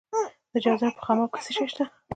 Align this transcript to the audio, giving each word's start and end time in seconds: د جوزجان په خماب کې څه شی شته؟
د 0.51 0.53
جوزجان 0.63 0.91
په 0.97 1.01
خماب 1.05 1.29
کې 1.33 1.41
څه 1.45 1.51
شی 1.55 1.65
شته؟ 1.71 1.83